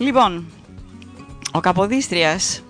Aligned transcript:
Λοιπόν, 0.00 0.46
ο 1.52 1.60
Καποδίστριας 1.60 2.62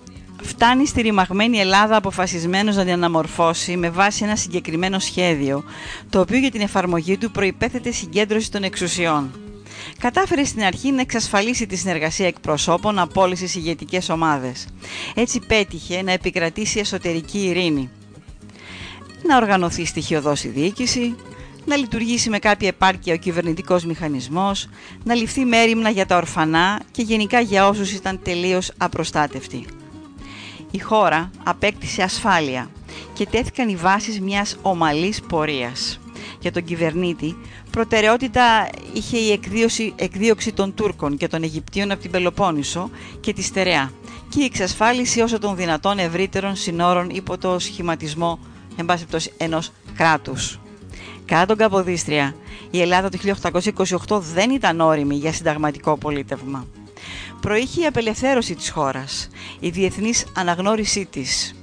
φτάνει 0.42 0.86
στη 0.86 1.00
ρημαγμένη 1.00 1.58
Ελλάδα 1.58 1.96
αποφασισμένος 1.96 2.76
να 2.76 2.82
την 2.84 2.92
αναμορφώσει 2.92 3.76
με 3.76 3.90
βάση 3.90 4.24
ένα 4.24 4.36
συγκεκριμένο 4.36 4.98
σχέδιο, 4.98 5.64
το 6.10 6.20
οποίο 6.20 6.38
για 6.38 6.50
την 6.50 6.60
εφαρμογή 6.60 7.16
του 7.16 7.30
προϋπέθεται 7.30 7.90
συγκέντρωση 7.90 8.50
των 8.50 8.62
εξουσιών. 8.62 9.30
Κατάφερε 9.98 10.44
στην 10.44 10.62
αρχή 10.62 10.92
να 10.92 11.00
εξασφαλίσει 11.00 11.66
τη 11.66 11.76
συνεργασία 11.76 12.26
εκπροσώπων 12.26 12.98
από 12.98 13.20
όλε 13.20 13.34
τι 13.34 13.52
ηγετικές 13.54 14.08
ομάδες. 14.08 14.66
Έτσι 15.14 15.40
πέτυχε 15.46 16.02
να 16.02 16.12
επικρατήσει 16.12 16.78
εσωτερική 16.78 17.38
ειρήνη. 17.38 17.90
Να 19.26 19.36
οργανωθεί 19.36 19.84
στοιχειοδό 19.84 20.32
η 20.44 20.48
διοίκηση, 20.48 21.14
να 21.64 21.76
λειτουργήσει 21.76 22.30
με 22.30 22.38
κάποια 22.38 22.68
επάρκεια 22.68 23.14
ο 23.14 23.16
κυβερνητικός 23.16 23.84
μηχανισμός, 23.84 24.68
να 25.04 25.14
ληφθεί 25.14 25.44
μέρημνα 25.44 25.90
για 25.90 26.06
τα 26.06 26.16
ορφανά 26.16 26.80
και 26.90 27.02
γενικά 27.02 27.40
για 27.40 27.68
όσους 27.68 27.92
ήταν 27.92 28.20
τελείως 28.22 28.72
απροστάτευτοι. 28.78 29.64
Η 30.70 30.78
χώρα 30.78 31.30
απέκτησε 31.44 32.02
ασφάλεια 32.02 32.70
και 33.12 33.26
τέθηκαν 33.26 33.68
οι 33.68 33.76
βάσεις 33.76 34.20
μιας 34.20 34.56
ομαλής 34.62 35.20
πορείας. 35.20 36.00
Για 36.40 36.52
τον 36.52 36.64
κυβερνήτη, 36.64 37.36
προτεραιότητα 37.70 38.68
είχε 38.92 39.16
η 39.16 39.32
εκδίωση, 39.32 39.92
εκδίωξη 39.96 40.52
των 40.52 40.74
Τούρκων 40.74 41.16
και 41.16 41.28
των 41.28 41.42
Αιγυπτίων 41.42 41.90
από 41.90 42.00
την 42.00 42.10
Πελοπόννησο 42.10 42.90
και 43.20 43.32
τη 43.32 43.42
Στερεά 43.42 43.92
και 44.28 44.40
η 44.40 44.44
εξασφάλιση 44.44 45.20
όσο 45.20 45.38
των 45.38 45.56
δυνατών 45.56 45.98
ευρύτερων 45.98 46.56
συνόρων 46.56 47.10
υπό 47.10 47.38
το 47.38 47.58
σχηματισμό 47.58 48.38
εν 48.76 48.84
πάση 48.86 49.04
ενός 49.36 49.72
κράτους. 49.96 50.58
Κατά 51.30 51.46
τον 51.46 51.56
Καποδίστρια, 51.56 52.34
η 52.70 52.80
Ελλάδα 52.80 53.08
του 53.08 53.18
1828 54.08 54.20
δεν 54.34 54.50
ήταν 54.50 54.80
όριμη 54.80 55.14
για 55.14 55.32
συνταγματικό 55.32 55.98
πολίτευμα. 55.98 56.66
Προήχε 57.40 57.80
η 57.80 57.86
απελευθέρωση 57.86 58.54
της 58.54 58.70
χώρας, 58.70 59.28
η 59.60 59.68
διεθνής 59.68 60.26
αναγνώρισή 60.36 61.06
της 61.10 61.54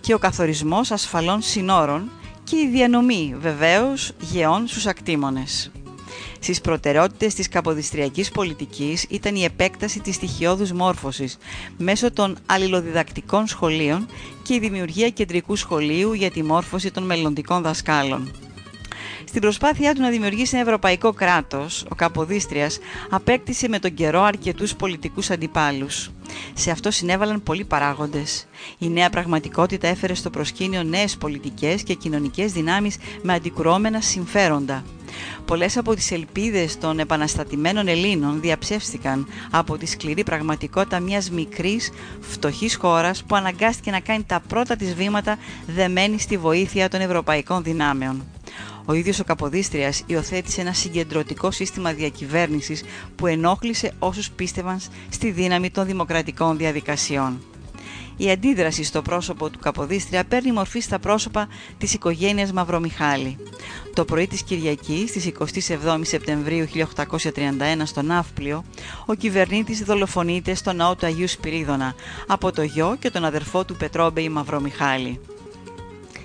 και 0.00 0.14
ο 0.14 0.18
καθορισμός 0.18 0.90
ασφαλών 0.90 1.42
συνόρων 1.42 2.10
και 2.44 2.56
η 2.56 2.68
διανομή 2.68 3.34
βεβαίως 3.38 4.12
γεών 4.20 4.66
στους 4.66 4.86
ακτήμονες. 4.86 5.70
Στις 6.38 6.60
προτεραιότητες 6.60 7.34
της 7.34 7.48
καποδιστριακής 7.48 8.30
πολιτικής 8.30 9.06
ήταν 9.08 9.34
η 9.34 9.44
επέκταση 9.44 10.00
της 10.00 10.14
στοιχειώδους 10.14 10.72
μόρφωσης 10.72 11.36
μέσω 11.78 12.12
των 12.12 12.36
αλληλοδιδακτικών 12.46 13.46
σχολείων 13.46 14.06
και 14.42 14.54
η 14.54 14.58
δημιουργία 14.58 15.10
κεντρικού 15.10 15.56
σχολείου 15.56 16.12
για 16.12 16.30
τη 16.30 16.42
μόρφωση 16.42 16.90
των 16.90 17.02
μελλοντικών 17.02 17.62
δασκάλων. 17.62 18.30
Στην 19.24 19.40
προσπάθειά 19.40 19.94
του 19.94 20.00
να 20.00 20.08
δημιουργήσει 20.08 20.56
ένα 20.56 20.64
ευρωπαϊκό 20.64 21.12
κράτος, 21.12 21.84
ο 21.90 21.94
Καποδίστριας 21.94 22.78
απέκτησε 23.10 23.68
με 23.68 23.78
τον 23.78 23.94
καιρό 23.94 24.22
αρκετούς 24.22 24.74
πολιτικούς 24.74 25.30
αντιπάλους. 25.30 26.10
Σε 26.54 26.70
αυτό 26.70 26.90
συνέβαλαν 26.90 27.42
πολλοί 27.42 27.64
παράγοντες. 27.64 28.46
Η 28.78 28.88
νέα 28.88 29.10
πραγματικότητα 29.10 29.88
έφερε 29.88 30.14
στο 30.14 30.30
προσκήνιο 30.30 30.82
νέες 30.82 31.16
πολιτικές 31.16 31.82
και 31.82 31.94
κοινωνικές 31.94 32.52
δυνάμεις 32.52 32.96
με 33.22 33.32
αντικρουόμενα 33.32 34.00
συμφέροντα. 34.00 34.84
Πολλές 35.44 35.76
από 35.76 35.94
τις 35.94 36.10
ελπίδες 36.10 36.78
των 36.78 36.98
επαναστατημένων 36.98 37.88
Ελλήνων 37.88 38.40
διαψεύστηκαν 38.40 39.26
από 39.50 39.76
τη 39.76 39.86
σκληρή 39.86 40.22
πραγματικότητα 40.22 41.00
μιας 41.00 41.30
μικρής, 41.30 41.90
φτωχής 42.20 42.76
χώρας 42.76 43.24
που 43.24 43.36
αναγκάστηκε 43.36 43.90
να 43.90 44.00
κάνει 44.00 44.22
τα 44.22 44.42
πρώτα 44.48 44.76
της 44.76 44.94
βήματα 44.94 45.38
δεμένη 45.66 46.20
στη 46.20 46.36
βοήθεια 46.36 46.88
των 46.88 47.00
ευρωπαϊκών 47.00 47.62
δυνάμεων. 47.62 48.24
Ο 48.86 48.92
ίδιος 48.92 49.20
ο 49.20 49.24
Καποδίστριας 49.24 50.02
υιοθέτησε 50.06 50.60
ένα 50.60 50.72
συγκεντρωτικό 50.72 51.50
σύστημα 51.50 51.92
διακυβέρνησης 51.92 52.82
που 53.16 53.26
ενόχλησε 53.26 53.92
όσους 53.98 54.30
πίστευαν 54.30 54.80
στη 55.08 55.30
δύναμη 55.30 55.70
των 55.70 55.86
δημοκρατικών 55.86 56.56
διαδικασιών. 56.56 57.40
Η 58.16 58.30
αντίδραση 58.30 58.84
στο 58.84 59.02
πρόσωπο 59.02 59.50
του 59.50 59.58
Καποδίστρια 59.58 60.24
παίρνει 60.24 60.52
μορφή 60.52 60.80
στα 60.80 60.98
πρόσωπα 60.98 61.48
της 61.78 61.94
οικογένειας 61.94 62.52
Μαυρομιχάλη. 62.52 63.36
Το 63.94 64.04
πρωί 64.04 64.26
της 64.26 64.42
Κυριακής, 64.42 65.10
στις 65.10 65.24
27 65.24 66.00
Σεπτεμβρίου 66.02 66.66
1831 66.66 67.84
στο 67.84 68.02
Ναύπλιο, 68.02 68.64
ο 69.06 69.14
κυβερνήτης 69.14 69.80
δολοφονείται 69.80 70.54
στο 70.54 70.72
ναό 70.72 70.94
του 70.94 71.06
Αγίου 71.06 71.28
Σπυρίδωνα 71.28 71.94
από 72.26 72.52
το 72.52 72.62
γιο 72.62 72.96
και 72.98 73.10
τον 73.10 73.24
αδερφό 73.24 73.64
του 73.64 73.76
Πετρόμπεϊ 73.76 74.28
Μαυρομιχάλη 74.28 75.20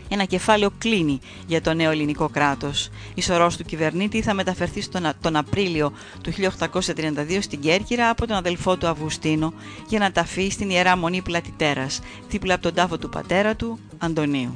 ένα 0.10 0.24
κεφάλαιο 0.24 0.70
κλείνει 0.78 1.20
για 1.48 1.62
το 1.62 1.74
νέο 1.74 1.92
ελληνικό 1.92 2.30
κράτος. 2.30 2.90
Η 3.14 3.22
σωρός 3.22 3.58
του 3.58 3.64
κυβερνήτη 3.64 4.22
θα 4.22 4.34
μεταφερθεί 4.34 4.82
στον, 4.82 5.12
τον 5.22 5.36
Απρίλιο 5.36 5.92
του 6.24 6.32
1832 6.32 7.38
στην 7.42 7.60
Κέρκυρα 7.60 8.10
από 8.10 8.28
τον 8.28 8.36
αδελφό 8.36 8.78
του 8.78 8.88
Αυγουστίνο 8.88 9.54
για 9.88 10.00
να 10.00 10.12
ταφεί 10.12 10.50
στην 10.50 10.70
Ιερά 10.70 10.98
Μονή 10.98 11.22
Πλατιτέρας, 11.22 12.00
δίπλα 12.30 12.54
από 12.54 12.64
τον 12.64 12.74
τάφο 12.74 12.98
του 12.98 13.10
πατέρα 13.10 13.56
του, 13.56 13.80
Αντωνίου. 13.98 14.56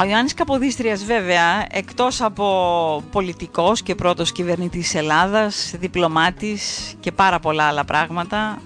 Ο 0.00 0.04
Ιωάννης 0.04 0.34
Καποδίστριας 0.34 1.04
βέβαια, 1.04 1.66
εκτός 1.70 2.20
από 2.20 3.02
πολιτικός 3.10 3.82
και 3.82 3.94
πρώτος 3.94 4.32
κυβερνήτης 4.32 4.80
της 4.80 4.94
Ελλάδας, 4.94 5.74
διπλωμάτης 5.78 6.94
και 7.00 7.12
πάρα 7.12 7.38
πολλά 7.38 7.64
άλλα 7.64 7.84
πράγματα, 7.84 8.60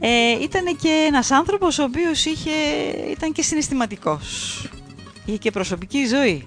ε, 0.00 0.42
ήταν 0.42 0.76
και 0.76 1.04
ένας 1.06 1.30
άνθρωπος 1.30 1.78
ο 1.78 1.82
οποίος 1.82 2.24
είχε, 2.24 2.50
ήταν 3.10 3.32
και 3.32 3.42
συναισθηματικός. 3.42 4.64
Είχε 5.24 5.36
και 5.36 5.50
προσωπική 5.50 6.06
ζωή. 6.06 6.46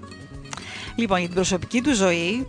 Λοιπόν, 0.96 1.18
για 1.18 1.28
την 1.28 1.36
προσωπική 1.36 1.82
του 1.82 1.94
ζωή 1.94 2.48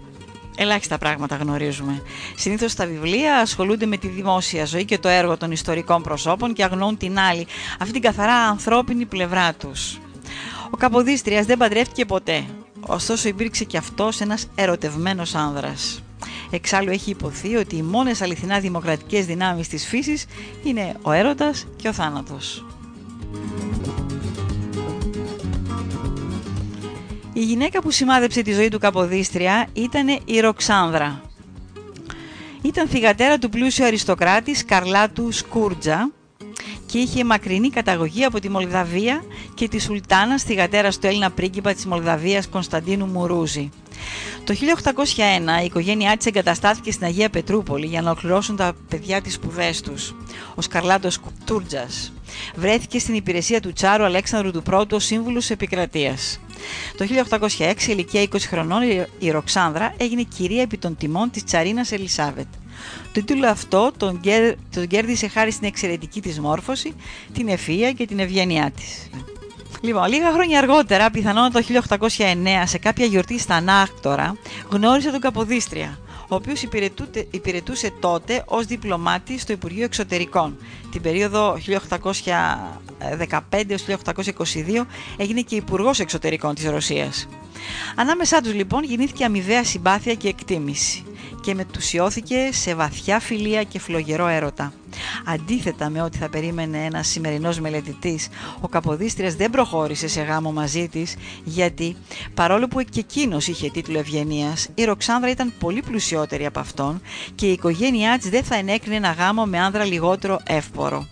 ελάχιστα 0.56 0.98
πράγματα 0.98 1.36
γνωρίζουμε. 1.36 2.02
Συνήθως 2.36 2.70
στα 2.70 2.86
βιβλία 2.86 3.36
ασχολούνται 3.36 3.86
με 3.86 3.96
τη 3.96 4.08
δημόσια 4.08 4.64
ζωή 4.64 4.84
και 4.84 4.98
το 4.98 5.08
έργο 5.08 5.36
των 5.36 5.52
ιστορικών 5.52 6.02
προσώπων 6.02 6.52
και 6.52 6.64
αγνοούν 6.64 6.96
την 6.96 7.18
άλλη, 7.18 7.46
αυτή 7.78 7.92
την 7.92 8.02
καθαρά 8.02 8.34
ανθρώπινη 8.34 9.04
πλευρά 9.04 9.54
τους. 9.54 9.98
Ο 10.70 10.76
Καποδίστριας 10.76 11.46
δεν 11.46 11.58
παντρεύτηκε 11.58 12.04
ποτέ, 12.04 12.44
ωστόσο 12.80 13.28
υπήρξε 13.28 13.64
και 13.64 13.76
αυτός 13.76 14.20
ένας 14.20 14.46
ερωτευμένος 14.54 15.34
άνδρας. 15.34 16.03
Εξάλλου 16.54 16.90
έχει 16.90 17.10
υποθεί 17.10 17.56
ότι 17.56 17.76
οι 17.76 17.82
μόνες 17.82 18.22
αληθινά 18.22 18.60
δημοκρατικές 18.60 19.26
δυνάμεις 19.26 19.68
της 19.68 19.86
φύσης 19.86 20.26
είναι 20.64 20.94
ο 21.02 21.12
έρωτας 21.12 21.66
και 21.76 21.88
ο 21.88 21.92
θάνατος. 21.92 22.66
Η 27.32 27.40
γυναίκα 27.40 27.80
που 27.80 27.90
σημάδεψε 27.90 28.42
τη 28.42 28.52
ζωή 28.52 28.68
του 28.68 28.78
Καποδίστρια 28.78 29.66
ήταν 29.72 30.18
η 30.24 30.40
Ροξάνδρα. 30.40 31.22
Ήταν 32.62 32.88
θυγατέρα 32.88 33.38
του 33.38 33.48
πλούσιου 33.48 33.84
αριστοκράτης 33.84 34.58
Σκαρλάτου 34.58 35.32
Σκούρτζα 35.32 36.10
και 36.86 36.98
είχε 36.98 37.24
μακρινή 37.24 37.70
καταγωγή 37.70 38.24
από 38.24 38.40
τη 38.40 38.48
Μολδαβία 38.48 39.24
και 39.54 39.68
τη 39.68 39.80
Σουλτάνας 39.80 40.42
θυγατέρας 40.42 40.98
του 40.98 41.06
Έλληνα 41.06 41.30
πρίγκιπα 41.30 41.72
της 41.72 41.86
Μολδαβίας 41.86 42.48
Κωνσταντίνου 42.48 43.06
Μουρούζη. 43.06 43.70
Το 44.44 44.54
1801 44.54 45.62
η 45.62 45.64
οικογένειά 45.64 46.16
της 46.16 46.26
εγκαταστάθηκε 46.26 46.92
στην 46.92 47.06
Αγία 47.06 47.30
Πετρούπολη 47.30 47.86
για 47.86 48.02
να 48.02 48.10
ολοκληρώσουν 48.10 48.56
τα 48.56 48.72
παιδιά 48.88 49.20
της 49.20 49.34
σπουδές 49.34 49.80
τους. 49.80 50.14
Ο 50.54 50.60
Σκαρλάτος 50.62 51.18
Τούρτζας 51.44 52.12
βρέθηκε 52.54 52.98
στην 52.98 53.14
υπηρεσία 53.14 53.60
του 53.60 53.72
Τσάρου 53.72 54.04
Αλέξανδρου 54.04 54.50
του 54.50 54.62
Πρώτου 54.62 54.96
ως 54.96 55.04
σύμβουλος 55.04 55.50
επικρατείας. 55.50 56.40
Το 56.96 57.04
1806, 57.04 57.88
ηλικία 57.88 58.22
20 58.22 58.36
χρονών, 58.48 58.82
η 59.18 59.30
Ροξάνδρα 59.30 59.94
έγινε 59.96 60.22
κυρία 60.22 60.62
επί 60.62 60.78
των 60.78 60.96
τιμών 60.96 61.30
της 61.30 61.44
Τσαρίνας 61.44 61.92
Ελισάβετ. 61.92 62.46
Το 63.12 63.24
τίτλο 63.24 63.48
αυτό 63.48 63.92
τον, 63.96 64.20
τον 64.74 64.86
κέρδισε 64.86 65.28
χάρη 65.28 65.50
στην 65.50 65.66
εξαιρετική 65.66 66.20
της 66.20 66.40
μόρφωση, 66.40 66.92
την 67.32 67.48
ευφυΐα 67.48 67.92
και 67.96 68.06
την 68.06 68.18
ευγένειά 68.18 68.70
της. 68.70 69.08
Λοιπόν, 69.84 70.08
λίγα 70.08 70.32
χρόνια 70.32 70.58
αργότερα, 70.58 71.10
πιθανόν 71.10 71.52
το 71.52 71.62
1809, 71.62 72.62
σε 72.64 72.78
κάποια 72.78 73.04
γιορτή 73.06 73.38
στα 73.38 73.54
Ανάκτορα, 73.54 74.36
γνώρισε 74.70 75.10
τον 75.10 75.20
Καποδίστρια, 75.20 75.98
ο 76.28 76.34
οποίος 76.34 76.66
υπηρετούσε 77.30 77.92
τότε 78.00 78.42
ως 78.46 78.66
διπλωμάτη 78.66 79.38
στο 79.38 79.52
Υπουργείο 79.52 79.84
Εξωτερικών. 79.84 80.56
Την 80.94 81.02
περίοδο 81.02 81.58
1815-1822 83.50 84.86
έγινε 85.16 85.40
και 85.40 85.56
υπουργός 85.56 86.00
Εξωτερικών 86.00 86.54
της 86.54 86.64
Ρωσίας. 86.64 87.28
Ανάμεσά 87.96 88.40
τους 88.40 88.54
λοιπόν 88.54 88.84
γεννήθηκε 88.84 89.24
αμοιβαία 89.24 89.64
συμπάθεια 89.64 90.14
και 90.14 90.28
εκτίμηση 90.28 91.04
και 91.44 91.54
μετουσιώθηκε 91.54 92.48
σε 92.52 92.74
βαθιά 92.74 93.20
φιλία 93.20 93.62
και 93.62 93.78
φλογερό 93.78 94.26
έρωτα. 94.26 94.72
Αντίθετα 95.24 95.90
με 95.90 96.02
ό,τι 96.02 96.18
θα 96.18 96.28
περίμενε 96.28 96.84
ένας 96.84 97.08
σημερινός 97.08 97.60
μελετητής, 97.60 98.28
ο 98.60 98.68
Καποδίστριας 98.68 99.34
δεν 99.34 99.50
προχώρησε 99.50 100.08
σε 100.08 100.22
γάμο 100.22 100.52
μαζί 100.52 100.88
της, 100.88 101.16
γιατί 101.44 101.96
παρόλο 102.34 102.68
που 102.68 102.82
και 102.82 103.00
εκείνος 103.00 103.46
είχε 103.46 103.70
τίτλο 103.70 103.98
Ευγενίας, 103.98 104.68
η 104.74 104.84
Ροξάνδρα 104.84 105.30
ήταν 105.30 105.52
πολύ 105.58 105.82
πλουσιότερη 105.82 106.46
από 106.46 106.60
αυτόν 106.60 107.00
και 107.34 107.46
η 107.46 107.52
οικογένειά 107.52 108.18
της 108.18 108.28
δεν 108.28 108.44
θα 108.44 108.54
ενέκρινε 108.54 108.96
ένα 108.96 109.10
γάμο 109.10 109.44
με 109.44 109.58
άνδρα 109.60 109.84
λιγότερο 109.84 110.38
εύπορο. 110.84 111.06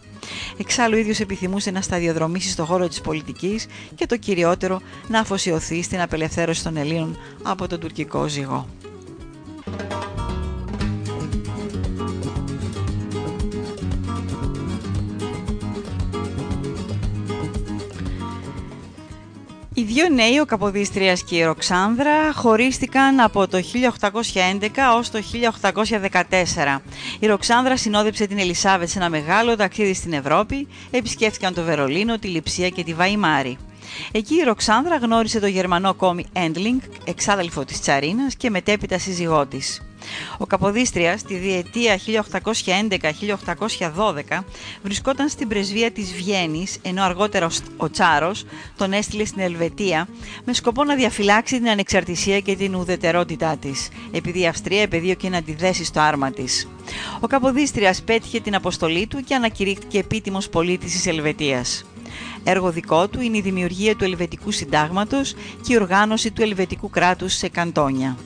Εξάλλου, 0.58 0.94
ο 0.96 0.98
ίδιος 0.98 1.20
επιθυμούσε 1.20 1.70
να 1.70 1.80
σταδιοδρομήσει 1.80 2.50
στο 2.50 2.64
χώρο 2.64 2.88
της 2.88 3.00
πολιτικής 3.00 3.66
και 3.94 4.06
το 4.06 4.16
κυριότερο 4.16 4.80
να 5.08 5.20
αφοσιωθεί 5.20 5.82
στην 5.82 6.00
απελευθέρωση 6.00 6.62
των 6.62 6.76
Ελλήνων 6.76 7.18
από 7.42 7.66
τον 7.66 7.80
τουρκικό 7.80 8.28
ζυγό. 8.28 8.66
Οι 19.82 19.84
δύο 19.84 20.08
νέοι, 20.08 20.38
ο 20.38 20.44
Καποδίστριας 20.44 21.24
και 21.24 21.36
η 21.36 21.44
Ροξάνδρα, 21.44 22.32
χωρίστηκαν 22.32 23.20
από 23.20 23.48
το 23.48 23.58
1811 23.58 24.96
ως 24.96 25.10
το 25.10 25.20
1814. 25.22 26.82
Η 27.18 27.26
Ροξάνδρα 27.26 27.76
συνόδεψε 27.76 28.26
την 28.26 28.38
Ελισάβετ 28.38 28.88
σε 28.88 28.98
ένα 28.98 29.08
μεγάλο 29.08 29.56
ταξίδι 29.56 29.94
στην 29.94 30.12
Ευρώπη, 30.12 30.68
επισκέφθηκαν 30.90 31.54
το 31.54 31.62
Βερολίνο, 31.62 32.18
τη 32.18 32.28
Λιψία 32.28 32.68
και 32.68 32.84
τη 32.84 32.94
Βαϊμάρη. 32.94 33.56
Εκεί 34.12 34.34
η 34.34 34.42
Ροξάνδρα 34.42 34.96
γνώρισε 34.96 35.40
τον 35.40 35.48
Γερμανό 35.48 35.94
κόμι 35.94 36.24
Έντλινγκ, 36.32 36.80
εξάδελφο 37.04 37.64
της 37.64 37.80
Τσαρίνας 37.80 38.34
και 38.34 38.50
μετέπειτα 38.50 38.98
σύζυγό 38.98 39.46
της. 39.46 39.80
Ο 40.38 40.46
Καποδίστριας 40.46 41.20
στη 41.20 41.34
διετία 41.34 41.98
1811-1812 44.30 44.44
βρισκόταν 44.82 45.28
στην 45.28 45.48
πρεσβεία 45.48 45.90
της 45.90 46.12
Βιέννης, 46.14 46.78
ενώ 46.82 47.02
αργότερα 47.02 47.48
ο 47.76 47.90
Τσάρος 47.90 48.44
τον 48.76 48.92
έστειλε 48.92 49.24
στην 49.24 49.40
Ελβετία 49.40 50.08
με 50.44 50.52
σκοπό 50.52 50.84
να 50.84 50.94
διαφυλάξει 50.94 51.58
την 51.58 51.68
ανεξαρτησία 51.68 52.40
και 52.40 52.56
την 52.56 52.74
ουδετερότητά 52.74 53.56
της, 53.56 53.88
επειδή 54.12 54.40
η 54.40 54.46
Αυστρία 54.46 54.82
επεδίωκε 54.82 55.28
να 55.28 55.36
αντιδέσει 55.36 55.84
στο 55.84 56.00
άρμα 56.00 56.30
της. 56.30 56.68
Ο 57.20 57.26
Καποδίστριας 57.26 58.02
πέτυχε 58.02 58.40
την 58.40 58.54
αποστολή 58.54 59.06
του 59.06 59.24
και 59.24 59.34
ανακηρύχθηκε 59.34 59.98
επίτιμος 59.98 60.48
πολίτης 60.48 60.92
της 60.92 61.06
Ελβετίας. 61.06 61.84
Έργο 62.44 62.70
δικό 62.70 63.08
του 63.08 63.20
είναι 63.20 63.36
η 63.36 63.40
δημιουργία 63.40 63.96
του 63.96 64.04
Ελβετικού 64.04 64.50
Συντάγματος 64.50 65.34
και 65.66 65.72
η 65.72 65.76
οργάνωση 65.76 66.30
του 66.30 66.42
Ελβετικού 66.42 66.90
κράτους 66.90 67.34
σε 67.34 67.48
καντόνια. 67.48 68.16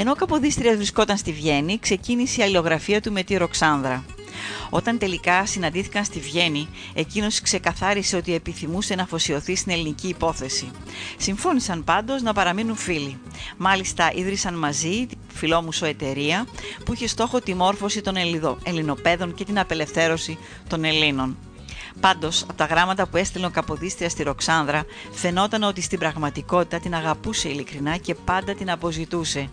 Ενώ 0.00 0.10
ο 0.10 0.14
Καποδίστριας 0.14 0.76
βρισκόταν 0.76 1.16
στη 1.16 1.32
Βιέννη, 1.32 1.78
ξεκίνησε 1.78 2.40
η 2.40 2.44
αλληλογραφία 2.44 3.00
του 3.00 3.12
με 3.12 3.22
τη 3.22 3.36
Ροξάνδρα. 3.36 4.04
Όταν 4.70 4.98
τελικά 4.98 5.46
συναντήθηκαν 5.46 6.04
στη 6.04 6.20
Βιέννη, 6.20 6.68
εκείνος 6.94 7.40
ξεκαθάρισε 7.40 8.16
ότι 8.16 8.34
επιθυμούσε 8.34 8.94
να 8.94 9.02
αφοσιωθεί 9.02 9.56
στην 9.56 9.72
ελληνική 9.72 10.08
υπόθεση. 10.08 10.70
Συμφώνησαν 11.16 11.84
πάντως 11.84 12.22
να 12.22 12.32
παραμείνουν 12.32 12.76
φίλοι. 12.76 13.18
Μάλιστα 13.56 14.10
ίδρυσαν 14.14 14.54
μαζί 14.54 15.06
τη 15.06 15.16
φιλόμουσο 15.34 15.86
εταιρεία 15.86 16.46
που 16.84 16.92
είχε 16.92 17.06
στόχο 17.06 17.40
τη 17.40 17.54
μόρφωση 17.54 18.00
των 18.00 18.14
Ελληνοπαίδων 18.62 19.34
και 19.34 19.44
την 19.44 19.58
απελευθέρωση 19.58 20.38
των 20.68 20.84
Ελλήνων. 20.84 21.36
Πάντως, 22.00 22.42
από 22.42 22.54
τα 22.54 22.64
γράμματα 22.64 23.06
που 23.06 23.16
έστειλε 23.16 23.46
ο 23.46 23.50
Καποδίστρια 23.50 24.08
στη 24.08 24.22
Ροξάνδρα, 24.22 24.84
φαινόταν 25.12 25.62
ότι 25.62 25.80
στην 25.80 25.98
πραγματικότητα 25.98 26.78
την 26.78 26.94
αγαπούσε 26.94 27.48
ειλικρινά 27.48 27.96
και 27.96 28.14
πάντα 28.14 28.54
την 28.54 28.70
αποζητούσε. 28.70 29.48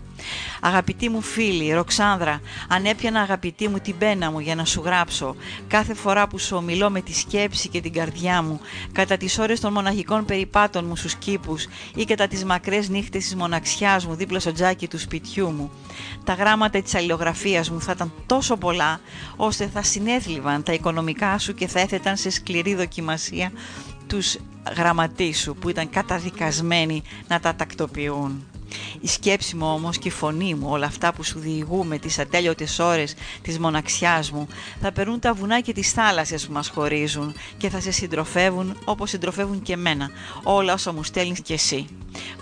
Αγαπητή 0.61 1.09
μου 1.09 1.21
φίλη, 1.21 1.73
Ροξάνδρα, 1.73 2.41
αν 2.67 2.85
έπιανα 2.85 3.21
αγαπητή 3.21 3.67
μου 3.67 3.79
την 3.79 3.97
πένα 3.97 4.31
μου 4.31 4.39
για 4.39 4.55
να 4.55 4.65
σου 4.65 4.81
γράψω, 4.85 5.35
κάθε 5.67 5.93
φορά 5.93 6.27
που 6.27 6.37
σου 6.37 6.57
ομιλώ 6.57 6.89
με 6.89 7.01
τη 7.01 7.13
σκέψη 7.13 7.69
και 7.69 7.81
την 7.81 7.93
καρδιά 7.93 8.41
μου, 8.41 8.59
κατά 8.91 9.17
τις 9.17 9.39
ώρες 9.39 9.59
των 9.59 9.73
μοναχικών 9.73 10.25
περιπάτων 10.25 10.85
μου 10.85 10.95
στους 10.95 11.15
κήπους 11.15 11.67
ή 11.95 12.03
κατά 12.03 12.27
τις 12.27 12.45
μακρές 12.45 12.89
νύχτες 12.89 13.23
της 13.23 13.35
μοναξιάς 13.35 14.05
μου 14.05 14.15
δίπλα 14.15 14.39
στο 14.39 14.51
τζάκι 14.51 14.87
του 14.87 14.99
σπιτιού 14.99 15.49
μου, 15.49 15.71
τα 16.23 16.33
γράμματα 16.33 16.81
της 16.81 16.95
αλληλογραφίας 16.95 17.69
μου 17.69 17.81
θα 17.81 17.91
ήταν 17.91 18.11
τόσο 18.25 18.57
πολλά, 18.57 18.99
ώστε 19.35 19.69
θα 19.73 19.83
συνέθλιβαν 19.83 20.63
τα 20.63 20.73
οικονομικά 20.73 21.37
σου 21.39 21.53
και 21.53 21.67
θα 21.67 21.79
έθεταν 21.79 22.17
σε 22.17 22.29
σκληρή 22.29 22.75
δοκιμασία 22.75 23.51
τους 24.07 24.37
γραμματείς 24.75 25.39
σου 25.39 25.55
που 25.55 25.69
ήταν 25.69 25.89
καταδικασμένοι 25.89 27.03
να 27.27 27.39
τα 27.39 27.55
τακτοποιούν. 27.55 28.54
Η 29.01 29.07
σκέψη 29.07 29.55
μου 29.55 29.67
όμως 29.67 29.97
και 29.97 30.07
η 30.07 30.11
φωνή 30.11 30.55
μου, 30.55 30.67
όλα 30.69 30.85
αυτά 30.85 31.13
που 31.13 31.23
σου 31.23 31.39
διηγούμε 31.39 31.97
τις 31.97 32.19
ατέλειωτες 32.19 32.79
ώρες 32.79 33.15
της 33.41 33.59
μοναξιάς 33.59 34.31
μου, 34.31 34.47
θα 34.81 34.91
περνούν 34.91 35.19
τα 35.19 35.33
βουνά 35.33 35.61
και 35.61 35.73
τις 35.73 35.91
θάλασσες 35.91 36.45
που 36.45 36.53
μας 36.53 36.67
χωρίζουν 36.67 37.33
και 37.57 37.69
θα 37.69 37.79
σε 37.79 37.91
συντροφεύουν 37.91 38.77
όπως 38.85 39.09
συντροφεύουν 39.09 39.61
και 39.61 39.73
εμένα, 39.73 40.09
όλα 40.43 40.73
όσα 40.73 40.93
μου 40.93 41.03
στέλνεις 41.03 41.41
κι 41.41 41.53
εσύ. 41.53 41.87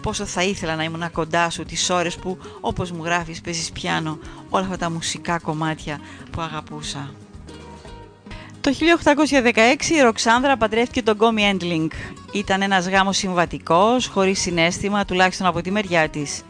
Πόσο 0.02 0.26
θα 0.26 0.44
ήθελα 0.44 0.76
να 0.76 0.84
ήμουν 0.84 1.12
κοντά 1.12 1.50
σου 1.50 1.64
τις 1.64 1.90
ώρες 1.90 2.16
που, 2.16 2.38
όπως 2.62 2.92
μου 2.92 3.04
γράφεις, 3.04 3.42
παίζεις 3.42 3.72
πιάνο 3.72 4.18
όλα 4.50 4.64
αυτά 4.64 4.78
τα 4.78 4.90
μουσικά 4.90 5.40
κομμάτια 5.40 6.00
που 6.32 6.42
αγαπούσα. 6.42 7.23
Το 8.64 8.72
1816 8.72 9.96
η 9.98 10.02
Ροξάνδρα 10.02 10.58
παντρεύτηκε 10.58 11.02
τον 11.02 11.16
Γκόμι 11.16 11.44
Έντλινγκ. 11.44 11.90
Ήταν 12.32 12.62
ένας 12.62 12.88
γάμος 12.90 13.18
συμβατικός, 13.18 14.08
χωρίς 14.08 14.40
συνέστημα, 14.40 15.06
τουλάχιστον 15.06 15.48
από 15.48 15.62
τη 15.62 15.72
μεριά 15.72 16.10
της. 16.10 16.42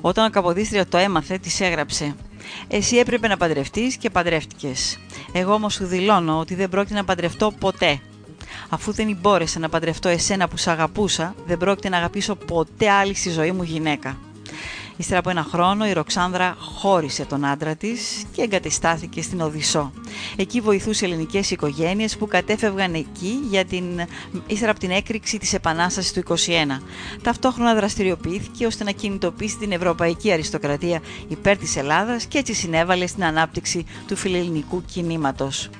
Όταν 0.00 0.26
ο 0.26 0.30
Καποδίστρια 0.30 0.86
το 0.86 0.96
έμαθε, 0.96 1.38
της 1.38 1.60
έγραψε 1.60 2.14
«Εσύ 2.68 2.96
έπρεπε 2.96 3.28
να 3.28 3.36
παντρευτείς 3.36 3.96
και 3.96 4.10
παντρεύτηκες. 4.10 4.98
Εγώ 5.32 5.52
όμως 5.52 5.74
σου 5.74 5.84
δηλώνω 5.86 6.38
ότι 6.38 6.54
δεν 6.54 6.68
πρόκειται 6.68 6.94
να 6.94 7.04
παντρευτώ 7.04 7.52
ποτέ. 7.58 8.00
Αφού 8.68 8.92
δεν 8.92 9.16
μπόρεσα 9.20 9.58
να 9.58 9.68
παντρευτώ 9.68 10.08
εσένα 10.08 10.48
που 10.48 10.56
σ' 10.56 10.68
αγαπούσα, 10.68 11.34
δεν 11.46 11.58
πρόκειται 11.58 11.88
να 11.88 11.96
αγαπήσω 11.96 12.34
ποτέ 12.34 12.90
άλλη 12.90 13.14
στη 13.14 13.30
ζωή 13.30 13.52
μου 13.52 13.62
γυναίκα». 13.62 14.16
Ύστερα 14.96 15.18
από 15.18 15.30
ένα 15.30 15.46
χρόνο 15.50 15.86
η 15.86 15.92
Ροξάνδρα 15.92 16.56
χώρισε 16.58 17.24
τον 17.24 17.44
άντρα 17.44 17.74
της 17.74 18.24
και 18.32 18.42
εγκατεστάθηκε 18.42 19.22
στην 19.22 19.40
Οδυσσό. 19.40 19.92
Εκεί 20.36 20.60
βοηθούσε 20.60 21.04
ελληνικές 21.04 21.50
οικογένειες 21.50 22.16
που 22.16 22.26
κατέφευγαν 22.26 22.94
εκεί 22.94 23.38
για 23.50 23.64
την, 23.64 23.84
ύστερα 24.46 24.70
από 24.70 24.80
την 24.80 24.90
έκρηξη 24.90 25.38
της 25.38 25.52
Επανάστασης 25.54 26.12
του 26.12 26.22
21. 26.28 26.82
Ταυτόχρονα 27.22 27.74
δραστηριοποιήθηκε 27.74 28.66
ώστε 28.66 28.84
να 28.84 28.90
κινητοποιήσει 28.90 29.56
την 29.56 29.72
ευρωπαϊκή 29.72 30.32
αριστοκρατία 30.32 31.00
υπέρ 31.28 31.56
της 31.56 31.76
Ελλάδας 31.76 32.24
και 32.24 32.38
έτσι 32.38 32.54
συνέβαλε 32.54 33.06
στην 33.06 33.24
ανάπτυξη 33.24 33.84
του 34.06 34.16
φιλελληνικού 34.16 34.84
κινήματος. 34.92 35.70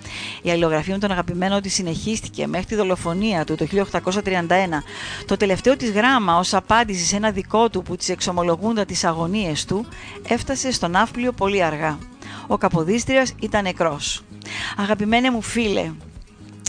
Η 0.42 0.50
αλληλογραφία 0.50 0.98
των 0.98 1.10
αγαπημένων 1.10 1.62
της 1.62 1.74
συνεχίστηκε 1.74 2.46
μέχρι 2.46 2.66
τη 2.66 2.74
δολοφονία 2.74 3.44
του 3.44 3.54
το 3.54 3.66
1831. 3.66 4.82
Το 5.26 5.36
τελευταίο 5.36 5.76
της 5.76 5.90
γράμμα 5.90 6.38
ως 6.38 6.54
απάντηση 6.54 7.04
σε 7.04 7.16
ένα 7.16 7.30
δικό 7.30 7.70
του 7.70 7.82
που 7.82 7.96
της 7.96 8.08
εξομολογούντα 8.08 8.84
τις 8.84 9.04
αγωνίες 9.04 9.64
του 9.64 9.86
έφτασε 10.28 10.72
στον 10.72 10.90
Ναύπλιο 10.90 11.32
πολύ 11.32 11.62
αργά. 11.62 11.98
Ο 12.46 12.58
Καποδίστριας 12.58 13.34
ήταν 13.40 13.62
νεκρός. 13.62 14.22
Αγαπημένε 14.76 15.30
μου 15.30 15.42
φίλε, 15.42 15.92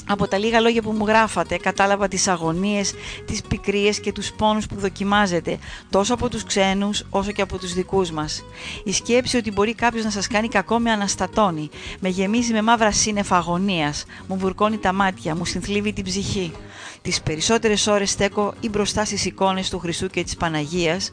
από 0.07 0.27
τα 0.27 0.37
λίγα 0.37 0.59
λόγια 0.59 0.81
που 0.81 0.91
μου 0.91 1.07
γράφατε 1.07 1.57
κατάλαβα 1.57 2.07
τις 2.07 2.27
αγωνίες, 2.27 2.93
τις 3.25 3.41
πικρίες 3.41 3.99
και 3.99 4.11
τους 4.11 4.31
πόνους 4.31 4.67
που 4.67 4.75
δοκιμάζετε 4.79 5.57
τόσο 5.89 6.13
από 6.13 6.29
τους 6.29 6.43
ξένους 6.43 7.03
όσο 7.09 7.31
και 7.31 7.41
από 7.41 7.57
τους 7.57 7.73
δικούς 7.73 8.11
μας. 8.11 8.43
Η 8.83 8.91
σκέψη 8.91 9.37
ότι 9.37 9.51
μπορεί 9.51 9.75
κάποιος 9.75 10.03
να 10.03 10.09
σας 10.09 10.27
κάνει 10.27 10.47
κακό 10.47 10.79
με 10.79 10.91
αναστατώνει, 10.91 11.69
με 11.99 12.09
γεμίζει 12.09 12.53
με 12.53 12.61
μαύρα 12.61 12.91
σύννεφα 12.91 13.35
αγωνίας, 13.35 14.05
μου 14.27 14.37
βουρκώνει 14.37 14.77
τα 14.77 14.93
μάτια, 14.93 15.35
μου 15.35 15.45
συνθλίβει 15.45 15.93
την 15.93 16.03
ψυχή. 16.03 16.51
Τις 17.01 17.21
περισσότερες 17.21 17.87
ώρες 17.87 18.09
στέκω 18.11 18.53
ή 18.59 18.69
μπροστά 18.69 19.05
στις 19.05 19.25
εικόνες 19.25 19.69
του 19.69 19.79
Χριστού 19.79 20.07
και 20.07 20.23
της 20.23 20.35
Παναγίας 20.35 21.11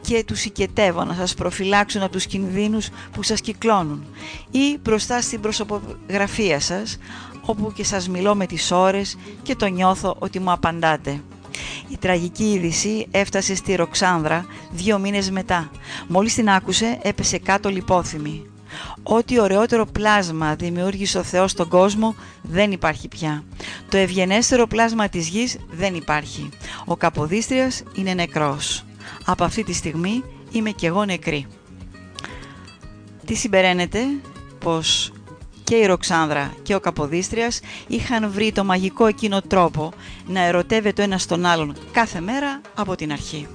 και 0.00 0.24
τους 0.24 0.44
οικετεύω 0.44 1.04
να 1.04 1.14
σας 1.14 1.34
προφυλάξουν 1.34 2.02
από 2.02 2.12
τους 2.12 2.26
κινδύνους 2.26 2.88
που 3.12 3.22
σας 3.22 3.40
κυκλώνουν 3.40 4.06
ή 4.50 4.78
μπροστά 4.82 5.20
στην 5.20 5.40
προσωπογραφία 5.40 6.60
σας 6.60 6.98
όπου 7.44 7.72
και 7.72 7.84
σας 7.84 8.08
μιλώ 8.08 8.34
με 8.34 8.46
τις 8.46 8.70
ώρες 8.70 9.16
και 9.42 9.56
το 9.56 9.66
νιώθω 9.66 10.16
ότι 10.18 10.38
μου 10.38 10.52
απαντάτε. 10.52 11.20
Η 11.88 11.96
τραγική 11.96 12.44
είδηση 12.52 13.06
έφτασε 13.10 13.54
στη 13.54 13.74
Ροξάνδρα 13.74 14.46
δύο 14.70 14.98
μήνες 14.98 15.30
μετά. 15.30 15.70
Μόλις 16.08 16.34
την 16.34 16.50
άκουσε 16.50 16.98
έπεσε 17.02 17.38
κάτω 17.38 17.68
λιπόθυμη. 17.68 18.46
Ό,τι 19.02 19.40
ωραιότερο 19.40 19.86
πλάσμα 19.86 20.54
δημιούργησε 20.54 21.18
ο 21.18 21.22
Θεός 21.22 21.50
στον 21.50 21.68
κόσμο 21.68 22.14
δεν 22.42 22.72
υπάρχει 22.72 23.08
πια. 23.08 23.44
Το 23.88 23.96
ευγενέστερο 23.96 24.66
πλάσμα 24.66 25.08
της 25.08 25.28
γης 25.28 25.56
δεν 25.70 25.94
υπάρχει. 25.94 26.48
Ο 26.84 26.96
Καποδίστριας 26.96 27.82
είναι 27.94 28.14
νεκρός. 28.14 28.84
Από 29.24 29.44
αυτή 29.44 29.64
τη 29.64 29.72
στιγμή 29.72 30.22
είμαι 30.50 30.70
κι 30.70 30.86
εγώ 30.86 31.04
νεκρή. 31.04 31.46
Τι 33.24 33.34
συμπεραίνεται 33.34 34.00
πως 34.58 35.12
και 35.74 35.80
η 35.80 35.86
Ροξάνδρα 35.86 36.54
και 36.62 36.74
ο 36.74 36.80
Καποδίστριας 36.80 37.60
είχαν 37.86 38.30
βρει 38.30 38.52
το 38.52 38.64
μαγικό 38.64 39.06
εκείνο 39.06 39.42
τρόπο 39.42 39.92
να 40.26 40.40
ερωτεύεται 40.40 41.00
ο 41.00 41.04
ένας 41.04 41.26
τον 41.26 41.44
άλλον 41.44 41.76
κάθε 41.92 42.20
μέρα 42.20 42.60
από 42.74 42.94
την 42.94 43.12
αρχή. 43.12 43.46